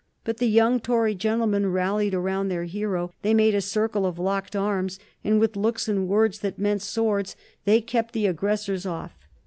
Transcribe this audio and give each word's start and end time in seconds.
But 0.23 0.37
the 0.37 0.47
young 0.47 0.79
Tory 0.79 1.13
gentlemen 1.13 1.67
rallied 1.71 2.15
around 2.15 2.47
their 2.47 2.63
hero. 2.63 3.13
They 3.21 3.35
made 3.35 3.53
a 3.53 3.61
circle 3.61 4.07
of 4.07 4.17
locked 4.17 4.55
arms, 4.55 4.97
and 5.23 5.39
with 5.39 5.55
looks 5.55 5.87
and 5.87 6.07
words 6.07 6.39
that 6.39 6.57
meant 6.57 6.81
swords 6.81 7.35
they 7.65 7.81
kept 7.81 8.13
the 8.13 8.25
aggressors 8.25 8.87
off. 8.87 9.13